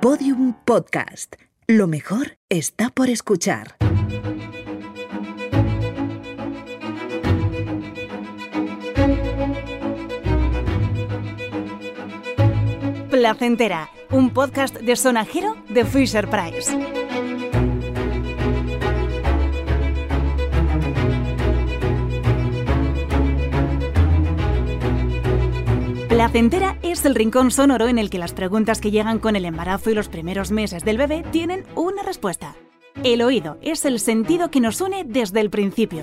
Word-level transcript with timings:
Podium 0.00 0.54
Podcast. 0.64 1.36
Lo 1.66 1.86
mejor 1.86 2.38
está 2.48 2.88
por 2.88 3.10
escuchar. 3.10 3.76
Placentera, 13.10 13.90
un 14.10 14.30
podcast 14.30 14.78
de 14.78 14.96
sonajero 14.96 15.58
de 15.68 15.84
Fisher 15.84 16.30
Price. 16.30 16.74
Placentera 26.10 26.76
es 26.82 27.04
el 27.04 27.14
rincón 27.14 27.52
sonoro 27.52 27.86
en 27.86 27.96
el 27.96 28.10
que 28.10 28.18
las 28.18 28.32
preguntas 28.32 28.80
que 28.80 28.90
llegan 28.90 29.20
con 29.20 29.36
el 29.36 29.44
embarazo 29.44 29.90
y 29.90 29.94
los 29.94 30.08
primeros 30.08 30.50
meses 30.50 30.84
del 30.84 30.98
bebé 30.98 31.22
tienen 31.30 31.64
una 31.76 32.02
respuesta. 32.02 32.56
El 33.04 33.22
oído 33.22 33.58
es 33.62 33.84
el 33.84 34.00
sentido 34.00 34.50
que 34.50 34.58
nos 34.58 34.80
une 34.80 35.04
desde 35.04 35.40
el 35.40 35.50
principio. 35.50 36.02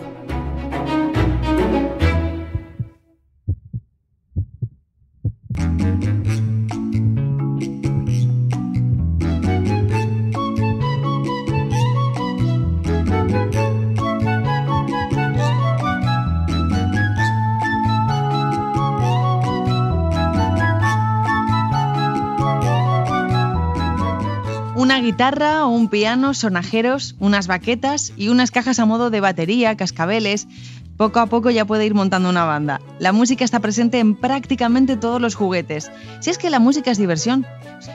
Guitarra, 25.17 25.65
un 25.65 25.89
piano, 25.89 26.35
sonajeros, 26.35 27.15
unas 27.17 27.47
baquetas 27.47 28.13
y 28.17 28.29
unas 28.29 28.51
cajas 28.51 28.77
a 28.77 28.85
modo 28.85 29.09
de 29.09 29.19
batería, 29.19 29.75
cascabeles. 29.75 30.47
Poco 30.95 31.19
a 31.19 31.25
poco 31.25 31.49
ya 31.49 31.65
puede 31.65 31.87
ir 31.87 31.95
montando 31.95 32.29
una 32.29 32.45
banda. 32.45 32.81
La 32.99 33.13
música 33.13 33.43
está 33.43 33.59
presente 33.59 33.97
en 33.97 34.15
prácticamente 34.15 34.95
todos 34.95 35.19
los 35.19 35.33
juguetes. 35.33 35.89
Si 36.19 36.29
es 36.29 36.37
que 36.37 36.51
la 36.51 36.59
música 36.59 36.91
es 36.91 36.99
diversión. 36.99 37.47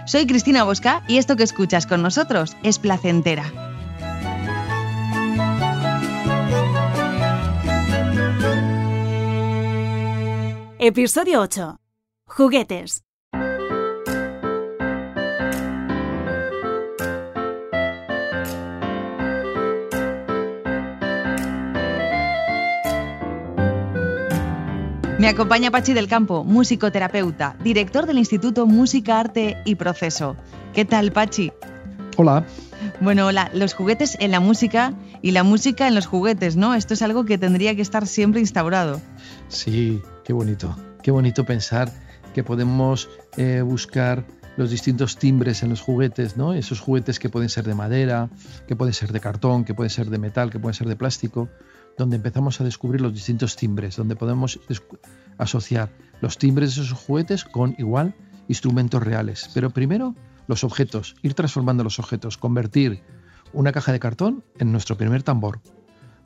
Soy 0.05 0.27
Cristina 0.27 0.65
Bosca 0.65 1.05
y 1.07 1.19
esto 1.19 1.37
que 1.37 1.45
escuchas 1.45 1.87
con 1.87 2.03
nosotros 2.03 2.57
es 2.65 2.81
placentera. 2.81 3.45
Episodio 10.81 11.41
8. 11.41 11.77
Juguetes. 12.27 13.05
Me 25.19 25.29
acompaña 25.29 25.71
Pachi 25.71 25.93
del 25.93 26.09
Campo, 26.09 26.43
musicoterapeuta, 26.45 27.57
director 27.63 28.07
del 28.07 28.19
Instituto 28.19 28.67
Música, 28.67 29.21
Arte 29.21 29.57
y 29.65 29.77
Proceso. 29.77 30.37
¿Qué 30.73 30.85
tal, 30.85 31.13
Pachi? 31.13 31.53
Hola. 32.17 32.45
Bueno, 33.01 33.31
la- 33.31 33.51
los 33.55 33.75
juguetes 33.75 34.17
en 34.21 34.33
la 34.33 34.41
música 34.41 34.95
y 35.23 35.31
la 35.31 35.45
música 35.45 35.87
en 35.87 35.95
los 35.95 36.07
juguetes, 36.07 36.57
¿no? 36.57 36.75
Esto 36.75 36.95
es 36.95 37.03
algo 37.03 37.25
que 37.25 37.39
tendría 37.39 37.77
que 37.77 37.83
estar 37.83 38.07
siempre 38.07 38.41
instaurado. 38.41 39.01
Sí, 39.49 40.03
qué 40.25 40.33
bonito. 40.33 40.77
Qué 41.03 41.11
bonito 41.13 41.45
pensar 41.45 41.93
que 42.35 42.43
podemos 42.43 43.09
eh, 43.37 43.63
buscar 43.63 44.25
los 44.57 44.71
distintos 44.71 45.17
timbres 45.17 45.63
en 45.63 45.71
los 45.71 45.81
juguetes, 45.81 46.37
¿no? 46.37 46.53
Esos 46.53 46.81
juguetes 46.81 47.19
que 47.19 47.29
pueden 47.29 47.49
ser 47.49 47.65
de 47.65 47.75
madera, 47.75 48.29
que 48.67 48.75
pueden 48.77 48.93
ser 48.93 49.13
de 49.13 49.21
cartón, 49.21 49.65
que 49.65 49.75
pueden 49.75 49.91
ser 49.91 50.11
de 50.11 50.19
metal, 50.19 50.51
que 50.51 50.59
pueden 50.59 50.75
ser 50.75 50.89
de 50.89 50.97
plástico, 50.97 51.49
donde 51.99 52.17
empezamos 52.17 52.61
a 52.61 52.65
descubrir 52.65 53.01
los 53.01 53.13
distintos 53.13 53.57
timbres, 53.57 53.97
donde 53.97 54.17
podemos 54.17 54.61
asociar 55.39 55.91
los 56.21 56.39
timbres 56.39 56.77
de 56.77 56.83
esos 56.83 56.99
juguetes 56.99 57.45
con 57.45 57.75
igual 57.79 58.15
instrumentos 58.49 59.03
reales. 59.03 59.51
Pero 59.55 59.71
primero 59.71 60.15
los 60.47 60.65
objetos, 60.65 61.17
ir 61.23 61.35
transformando 61.35 61.85
los 61.85 61.99
objetos, 61.99 62.39
convertir 62.39 63.03
una 63.53 63.73
caja 63.73 63.93
de 63.93 64.01
cartón 64.01 64.45
en 64.59 64.73
nuestro 64.73 64.97
primer 64.97 65.23
tambor, 65.23 65.61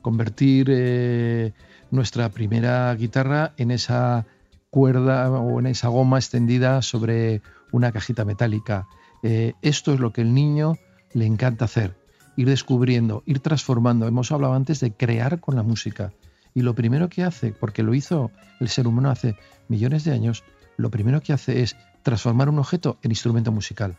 convertir 0.01 0.67
eh, 0.69 1.53
nuestra 1.91 2.29
primera 2.29 2.93
guitarra 2.95 3.53
en 3.57 3.71
esa 3.71 4.25
cuerda 4.69 5.29
o 5.31 5.59
en 5.59 5.67
esa 5.67 5.87
goma 5.89 6.17
extendida 6.17 6.81
sobre 6.81 7.41
una 7.71 7.91
cajita 7.91 8.25
metálica. 8.25 8.87
Eh, 9.23 9.53
esto 9.61 9.93
es 9.93 9.99
lo 9.99 10.13
que 10.13 10.21
el 10.21 10.33
niño 10.33 10.77
le 11.13 11.25
encanta 11.25 11.65
hacer, 11.65 11.97
ir 12.37 12.47
descubriendo, 12.47 13.23
ir 13.25 13.39
transformando. 13.39 14.07
Hemos 14.07 14.31
hablado 14.31 14.53
antes 14.53 14.79
de 14.79 14.93
crear 14.93 15.41
con 15.41 15.55
la 15.55 15.63
música. 15.63 16.13
Y 16.53 16.61
lo 16.61 16.75
primero 16.75 17.09
que 17.09 17.23
hace, 17.23 17.51
porque 17.51 17.83
lo 17.83 17.93
hizo 17.93 18.31
el 18.61 18.69
ser 18.69 18.87
humano 18.87 19.09
hace 19.09 19.35
millones 19.67 20.05
de 20.05 20.13
años, 20.13 20.43
lo 20.77 20.89
primero 20.89 21.21
que 21.21 21.33
hace 21.33 21.61
es 21.61 21.75
transformar 22.03 22.47
un 22.47 22.59
objeto 22.59 22.97
en 23.01 23.11
instrumento 23.11 23.51
musical. 23.51 23.97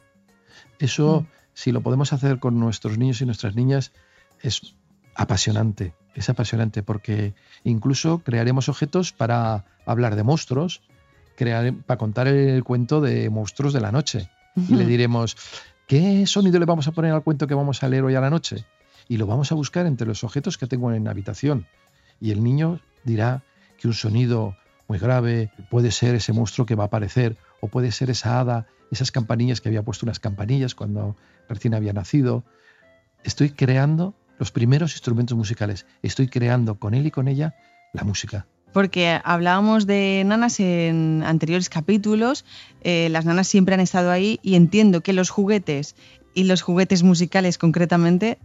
Eso, 0.78 1.26
si 1.52 1.72
lo 1.72 1.82
podemos 1.82 2.12
hacer 2.12 2.38
con 2.38 2.58
nuestros 2.58 2.96
niños 2.96 3.20
y 3.20 3.26
nuestras 3.26 3.54
niñas, 3.54 3.92
es 4.40 4.74
apasionante. 5.14 5.94
Es 6.14 6.28
apasionante 6.30 6.82
porque 6.82 7.34
incluso 7.64 8.20
crearemos 8.20 8.68
objetos 8.68 9.12
para 9.12 9.64
hablar 9.84 10.14
de 10.14 10.22
monstruos, 10.22 10.80
crear, 11.36 11.74
para 11.74 11.98
contar 11.98 12.28
el 12.28 12.62
cuento 12.62 13.00
de 13.00 13.28
monstruos 13.30 13.72
de 13.72 13.80
la 13.80 13.92
noche. 13.92 14.30
Y 14.68 14.76
le 14.76 14.86
diremos, 14.86 15.36
¿qué 15.88 16.26
sonido 16.26 16.60
le 16.60 16.66
vamos 16.66 16.86
a 16.86 16.92
poner 16.92 17.12
al 17.12 17.24
cuento 17.24 17.46
que 17.46 17.54
vamos 17.54 17.82
a 17.82 17.88
leer 17.88 18.04
hoy 18.04 18.14
a 18.14 18.20
la 18.20 18.30
noche? 18.30 18.66
Y 19.08 19.16
lo 19.16 19.26
vamos 19.26 19.50
a 19.50 19.54
buscar 19.54 19.86
entre 19.86 20.06
los 20.06 20.22
objetos 20.22 20.58
que 20.58 20.66
tengo 20.66 20.92
en 20.92 21.04
la 21.04 21.10
habitación. 21.10 21.66
Y 22.20 22.30
el 22.30 22.44
niño 22.44 22.78
dirá 23.04 23.42
que 23.78 23.88
un 23.88 23.94
sonido 23.94 24.54
muy 24.86 24.98
grave 24.98 25.50
puede 25.70 25.90
ser 25.90 26.14
ese 26.14 26.34
monstruo 26.34 26.66
que 26.66 26.74
va 26.74 26.84
a 26.84 26.86
aparecer, 26.88 27.38
o 27.60 27.68
puede 27.68 27.90
ser 27.90 28.10
esa 28.10 28.38
hada, 28.38 28.66
esas 28.90 29.10
campanillas 29.10 29.62
que 29.62 29.70
había 29.70 29.82
puesto 29.82 30.04
unas 30.04 30.20
campanillas 30.20 30.74
cuando 30.74 31.16
recién 31.48 31.74
había 31.74 31.94
nacido. 31.94 32.44
Estoy 33.24 33.50
creando 33.50 34.14
los 34.38 34.52
primeros 34.52 34.92
instrumentos 34.92 35.38
musicales. 35.38 35.86
Estoy 36.02 36.28
creando 36.28 36.78
con 36.78 36.92
él 36.92 37.06
y 37.06 37.10
con 37.10 37.28
ella 37.28 37.54
la 37.94 38.04
música. 38.04 38.46
Porque 38.72 39.18
hablábamos 39.24 39.86
de 39.86 40.22
nanas 40.26 40.60
en 40.60 41.22
anteriores 41.24 41.68
capítulos, 41.68 42.44
eh, 42.82 43.08
las 43.10 43.24
nanas 43.24 43.48
siempre 43.48 43.74
han 43.74 43.80
estado 43.80 44.10
ahí 44.10 44.38
y 44.42 44.54
entiendo 44.54 45.00
que 45.00 45.12
los 45.12 45.30
juguetes 45.30 45.96
y 46.34 46.44
los 46.44 46.62
juguetes 46.62 47.02
musicales 47.02 47.58
concretamente, 47.58 48.38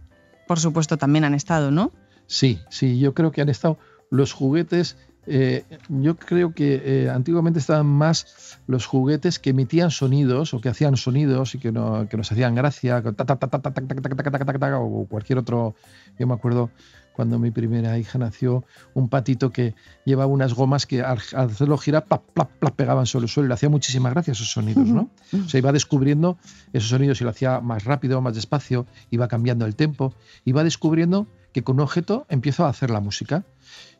por 0.48 0.58
supuesto, 0.58 0.96
también 0.96 1.24
han 1.24 1.34
estado, 1.34 1.70
¿no? 1.70 1.92
Sí, 2.26 2.58
sí, 2.70 2.98
yo 2.98 3.14
creo 3.14 3.30
que 3.32 3.42
han 3.42 3.48
estado 3.48 3.78
los 4.10 4.32
juguetes 4.32 4.96
yo 5.26 6.16
creo 6.16 6.52
que 6.52 7.10
antiguamente 7.12 7.58
estaban 7.58 7.86
más 7.86 8.58
los 8.66 8.86
juguetes 8.86 9.38
que 9.38 9.50
emitían 9.50 9.90
sonidos 9.90 10.54
o 10.54 10.60
que 10.60 10.68
hacían 10.68 10.96
sonidos 10.96 11.54
y 11.54 11.58
que, 11.58 11.72
nos 11.72 12.32
hacían 12.32 12.54
gracia, 12.54 13.02
o 14.78 15.06
cualquier 15.08 15.38
otro. 15.38 15.74
Yo 16.18 16.26
me 16.26 16.34
acuerdo 16.34 16.70
cuando 17.14 17.38
mi 17.38 17.52
primera 17.52 17.96
hija 17.96 18.18
nació, 18.18 18.64
un 18.92 19.08
patito 19.08 19.50
que 19.50 19.74
llevaba 20.04 20.26
unas 20.26 20.52
gomas 20.52 20.84
que 20.84 21.00
al, 21.00 21.18
hacerlo 21.34 21.78
girar, 21.78 22.06
plap, 22.06 22.22
plap, 22.34 22.50
plap, 22.58 22.74
pegaban 22.74 23.06
sobre 23.06 23.26
el 23.26 23.28
suelo. 23.28 23.46
y 23.46 23.48
Le 23.48 23.54
hacía 23.54 23.68
muchísimas 23.68 24.12
gracias 24.12 24.38
esos 24.38 24.50
sonidos, 24.50 24.88
¿no? 24.88 25.10
O 25.32 25.48
Se 25.48 25.58
iba 25.58 25.72
descubriendo 25.72 26.38
esos 26.72 26.90
sonidos 26.90 27.20
y 27.20 27.24
lo 27.24 27.30
hacía 27.30 27.60
más 27.60 27.84
rápido, 27.84 28.20
más 28.20 28.34
despacio, 28.34 28.86
iba 29.10 29.28
cambiando 29.28 29.64
el 29.64 29.76
tempo, 29.76 30.12
iba 30.44 30.64
descubriendo 30.64 31.28
que 31.52 31.62
con 31.62 31.76
un 31.76 31.82
objeto 31.82 32.26
empiezo 32.28 32.66
a 32.66 32.68
hacer 32.68 32.90
la 32.90 32.98
música. 32.98 33.44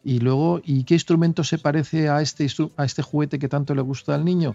Y 0.04 0.18
luego, 0.18 0.60
¿y 0.62 0.84
qué 0.84 0.94
instrumento 0.94 1.42
se 1.44 1.58
parece 1.58 2.10
a 2.10 2.20
este, 2.20 2.46
a 2.76 2.84
este 2.84 3.02
juguete 3.02 3.38
que 3.38 3.48
tanto 3.48 3.74
le 3.74 3.82
gusta 3.82 4.14
al 4.14 4.24
niño? 4.24 4.54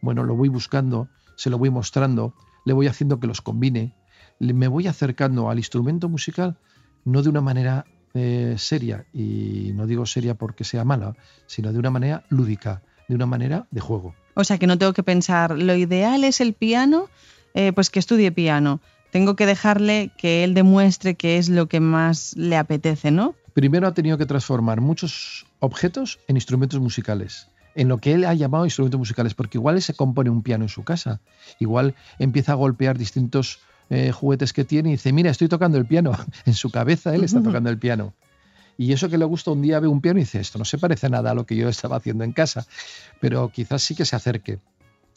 Bueno, 0.00 0.24
lo 0.24 0.34
voy 0.34 0.48
buscando, 0.48 1.08
se 1.36 1.50
lo 1.50 1.58
voy 1.58 1.70
mostrando, 1.70 2.34
le 2.64 2.72
voy 2.72 2.86
haciendo 2.86 3.20
que 3.20 3.26
los 3.26 3.42
combine, 3.42 3.94
me 4.40 4.68
voy 4.68 4.86
acercando 4.86 5.50
al 5.50 5.58
instrumento 5.58 6.08
musical 6.08 6.58
no 7.04 7.22
de 7.22 7.28
una 7.30 7.40
manera 7.40 7.86
eh, 8.14 8.56
seria, 8.58 9.06
y 9.12 9.72
no 9.74 9.86
digo 9.86 10.04
seria 10.06 10.34
porque 10.34 10.64
sea 10.64 10.84
mala, 10.84 11.14
sino 11.46 11.72
de 11.72 11.78
una 11.78 11.90
manera 11.90 12.24
lúdica, 12.28 12.82
de 13.08 13.14
una 13.14 13.26
manera 13.26 13.66
de 13.70 13.80
juego. 13.80 14.14
O 14.34 14.44
sea 14.44 14.58
que 14.58 14.66
no 14.66 14.76
tengo 14.76 14.92
que 14.92 15.02
pensar, 15.02 15.56
lo 15.56 15.74
ideal 15.76 16.24
es 16.24 16.40
el 16.40 16.52
piano, 16.52 17.08
eh, 17.54 17.72
pues 17.72 17.90
que 17.90 17.98
estudie 17.98 18.32
piano. 18.32 18.80
Tengo 19.10 19.36
que 19.36 19.46
dejarle 19.46 20.10
que 20.18 20.44
él 20.44 20.54
demuestre 20.54 21.14
qué 21.14 21.38
es 21.38 21.48
lo 21.48 21.68
que 21.68 21.80
más 21.80 22.36
le 22.36 22.56
apetece, 22.56 23.10
¿no? 23.10 23.34
Primero 23.56 23.86
ha 23.88 23.94
tenido 23.94 24.18
que 24.18 24.26
transformar 24.26 24.82
muchos 24.82 25.46
objetos 25.60 26.18
en 26.28 26.36
instrumentos 26.36 26.78
musicales, 26.78 27.48
en 27.74 27.88
lo 27.88 27.96
que 27.96 28.12
él 28.12 28.26
ha 28.26 28.34
llamado 28.34 28.66
instrumentos 28.66 28.98
musicales, 28.98 29.32
porque 29.32 29.56
igual 29.56 29.80
se 29.80 29.94
compone 29.94 30.28
un 30.28 30.42
piano 30.42 30.66
en 30.66 30.68
su 30.68 30.84
casa, 30.84 31.20
igual 31.58 31.94
empieza 32.18 32.52
a 32.52 32.56
golpear 32.56 32.98
distintos 32.98 33.60
eh, 33.88 34.12
juguetes 34.12 34.52
que 34.52 34.66
tiene 34.66 34.90
y 34.90 34.92
dice, 34.92 35.10
mira, 35.10 35.30
estoy 35.30 35.48
tocando 35.48 35.78
el 35.78 35.86
piano. 35.86 36.12
En 36.44 36.52
su 36.52 36.70
cabeza 36.70 37.14
él 37.14 37.24
está 37.24 37.42
tocando 37.42 37.70
el 37.70 37.78
piano. 37.78 38.12
Y 38.76 38.92
eso 38.92 39.08
que 39.08 39.16
le 39.16 39.24
gusta 39.24 39.52
un 39.52 39.62
día 39.62 39.80
ve 39.80 39.88
un 39.88 40.02
piano 40.02 40.18
y 40.18 40.24
dice, 40.24 40.38
esto 40.38 40.58
no 40.58 40.66
se 40.66 40.76
parece 40.76 41.08
nada 41.08 41.30
a 41.30 41.34
lo 41.34 41.46
que 41.46 41.56
yo 41.56 41.70
estaba 41.70 41.96
haciendo 41.96 42.24
en 42.24 42.32
casa, 42.32 42.66
pero 43.22 43.48
quizás 43.48 43.82
sí 43.82 43.94
que 43.94 44.04
se 44.04 44.16
acerque. 44.16 44.58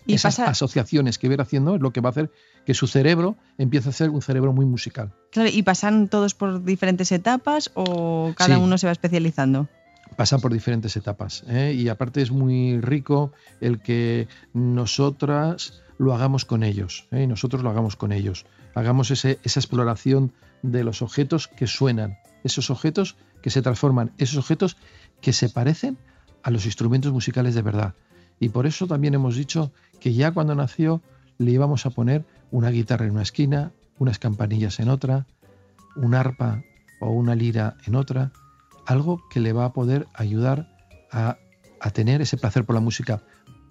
Y 0.10 0.16
Esas 0.16 0.40
asociaciones 0.40 1.20
que 1.20 1.30
ver 1.30 1.40
haciendo 1.40 1.76
es 1.76 1.82
lo 1.82 1.94
que 1.94 2.02
va 2.02 2.10
a 2.10 2.12
hacer 2.12 2.32
que 2.66 2.74
su 2.74 2.88
cerebro 2.88 3.38
empiece 3.60 3.90
a 3.90 3.92
ser 3.92 4.10
un 4.10 4.24
cerebro 4.24 4.54
muy 4.54 4.66
musical. 4.66 5.14
Claro, 5.32 5.50
¿y 5.54 5.62
pasan 5.62 6.08
todos 6.08 6.34
por 6.34 6.64
diferentes 6.64 7.12
etapas 7.12 7.70
o 7.76 8.34
cada 8.36 8.58
uno 8.58 8.80
se 8.80 8.88
va 8.88 8.92
especializando? 8.92 9.68
Pasan 10.16 10.42
por 10.42 10.52
diferentes 10.52 10.98
etapas. 10.98 11.44
¿eh? 11.48 11.76
Y 11.78 11.90
aparte 11.90 12.24
es 12.24 12.32
muy 12.32 12.82
rico 12.82 13.34
el 13.62 13.82
que 13.82 14.28
nosotras 14.52 15.84
lo 16.00 16.16
hagamos 16.16 16.44
con 16.44 16.64
ellos, 16.64 17.08
¿eh? 17.12 17.24
y 17.24 17.28
nosotros 17.28 17.62
lo 17.62 17.70
hagamos 17.70 17.96
con 17.96 18.12
ellos. 18.12 18.48
Hagamos 18.74 19.12
esa 19.12 19.30
exploración 19.30 20.34
de 20.64 20.84
los 20.84 21.04
objetos 21.04 21.48
que 21.48 21.68
suenan, 21.68 22.18
esos 22.44 22.72
objetos 22.72 23.16
que 23.44 23.52
se 23.52 23.62
transforman, 23.62 24.12
esos 24.18 24.38
objetos 24.38 24.76
que 25.22 25.34
se 25.34 25.50
parecen 25.50 26.00
a 26.42 26.50
los 26.50 26.66
instrumentos 26.66 27.12
musicales 27.12 27.54
de 27.54 27.62
verdad. 27.62 27.94
Y 28.40 28.50
por 28.50 28.66
eso 28.66 28.88
también 28.88 29.14
hemos 29.14 29.36
dicho 29.36 29.72
que 30.00 30.14
ya 30.14 30.32
cuando 30.32 30.56
nació 30.56 31.02
le 31.38 31.52
íbamos 31.52 31.86
a 31.86 31.90
poner 31.90 32.26
una 32.52 32.70
guitarra 32.70 33.06
en 33.06 33.12
una 33.12 33.22
esquina, 33.22 33.72
unas 33.98 34.20
campanillas 34.20 34.80
en 34.80 34.90
otra, 34.90 35.26
un 35.96 36.16
arpa 36.16 36.64
o 37.02 37.12
una 37.12 37.36
lira 37.36 37.78
en 37.86 37.96
otra, 37.96 38.32
algo 38.86 39.22
que 39.30 39.40
le 39.40 39.54
va 39.54 39.66
a 39.66 39.74
poder 39.74 40.08
ayudar 40.14 40.68
a, 41.12 41.38
tener 41.94 42.22
ese 42.22 42.38
placer 42.38 42.66
por 42.66 42.76
la 42.76 42.82
música. 42.82 43.24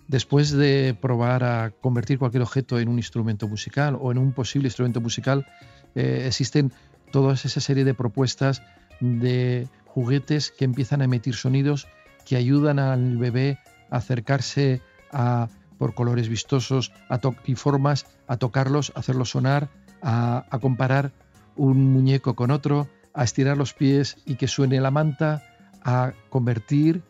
Después 0.06 0.50
de 0.50 0.96
probar 0.98 1.44
a 1.44 1.70
convertir 1.70 2.18
cualquier 2.18 2.42
objeto 2.42 2.78
en 2.78 2.88
un 2.88 2.96
instrumento 2.96 3.46
musical 3.46 3.98
o 4.00 4.10
en 4.10 4.18
un 4.18 4.32
posible 4.32 4.68
instrumento 4.68 5.00
musical, 5.00 5.46
eh, 5.94 6.24
existen 6.26 6.72
toda 7.12 7.34
esa 7.34 7.60
serie 7.60 7.84
de 7.84 7.94
propuestas 7.94 8.62
de 9.00 9.68
juguetes 9.86 10.50
que 10.50 10.64
empiezan 10.64 11.02
a 11.02 11.04
emitir 11.04 11.34
sonidos 11.34 11.86
que 12.24 12.36
ayudan 12.36 12.78
al 12.78 13.16
bebé 13.16 13.58
a 13.58 13.77
acercarse 13.90 14.82
a, 15.12 15.48
por 15.78 15.94
colores 15.94 16.28
vistosos 16.28 16.92
a 17.08 17.20
y 17.44 17.54
formas, 17.54 18.06
a 18.26 18.36
tocarlos, 18.36 18.92
a 18.94 19.00
hacerlos 19.00 19.30
sonar, 19.30 19.70
a, 20.02 20.44
a 20.50 20.58
comparar 20.58 21.12
un 21.56 21.92
muñeco 21.92 22.34
con 22.34 22.50
otro, 22.50 22.88
a 23.14 23.24
estirar 23.24 23.56
los 23.56 23.74
pies 23.74 24.16
y 24.24 24.36
que 24.36 24.48
suene 24.48 24.80
la 24.80 24.90
manta, 24.90 25.42
a 25.82 26.12
convertir 26.30 27.02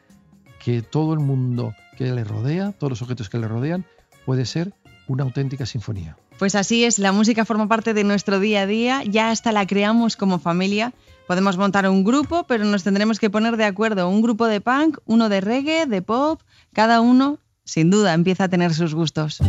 que 0.58 0.82
todo 0.82 1.12
el 1.14 1.20
mundo 1.20 1.74
que 1.96 2.12
le 2.12 2.24
rodea, 2.24 2.72
todos 2.72 2.90
los 2.90 3.02
objetos 3.02 3.28
que 3.28 3.38
le 3.38 3.48
rodean, 3.48 3.86
puede 4.24 4.46
ser 4.46 4.72
una 5.06 5.24
auténtica 5.24 5.66
sinfonía. 5.66 6.16
Pues 6.38 6.54
así 6.54 6.84
es, 6.84 7.00
la 7.00 7.10
música 7.10 7.44
forma 7.44 7.66
parte 7.66 7.94
de 7.94 8.04
nuestro 8.04 8.38
día 8.38 8.62
a 8.62 8.66
día, 8.66 9.02
ya 9.02 9.30
hasta 9.30 9.50
la 9.50 9.66
creamos 9.66 10.16
como 10.16 10.38
familia. 10.38 10.92
Podemos 11.26 11.56
montar 11.56 11.88
un 11.88 12.04
grupo, 12.04 12.44
pero 12.44 12.64
nos 12.64 12.84
tendremos 12.84 13.18
que 13.18 13.28
poner 13.28 13.56
de 13.56 13.64
acuerdo, 13.64 14.08
un 14.08 14.22
grupo 14.22 14.46
de 14.46 14.60
punk, 14.60 14.98
uno 15.04 15.28
de 15.28 15.40
reggae, 15.40 15.86
de 15.86 16.00
pop, 16.00 16.40
cada 16.72 17.00
uno, 17.00 17.38
sin 17.64 17.90
duda, 17.90 18.14
empieza 18.14 18.44
a 18.44 18.48
tener 18.48 18.72
sus 18.72 18.94
gustos. 18.94 19.40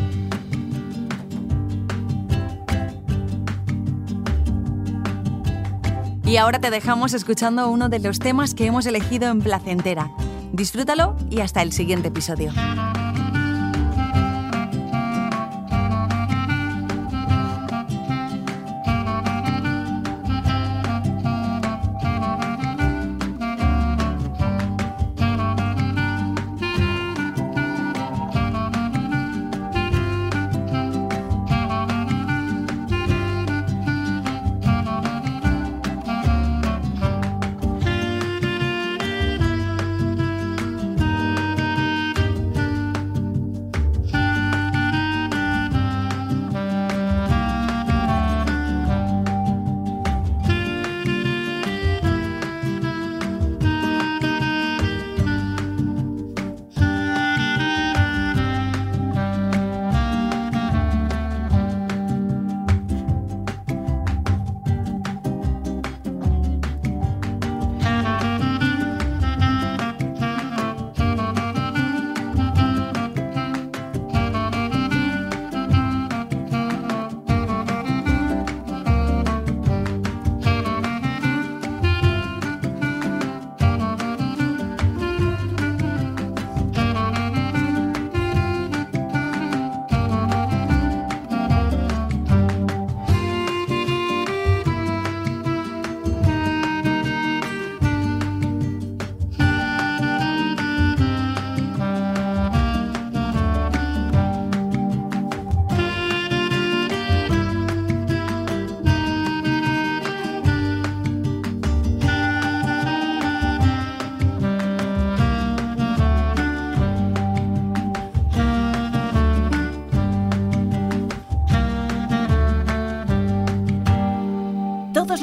Y 6.25 6.37
ahora 6.37 6.59
te 6.59 6.71
dejamos 6.71 7.13
escuchando 7.13 7.69
uno 7.69 7.89
de 7.89 7.99
los 7.99 8.19
temas 8.19 8.55
que 8.55 8.65
hemos 8.65 8.87
elegido 8.87 9.29
en 9.29 9.41
Placentera. 9.41 10.11
Disfrútalo 10.53 11.15
y 11.29 11.41
hasta 11.41 11.61
el 11.61 11.71
siguiente 11.71 12.09
episodio. 12.09 12.51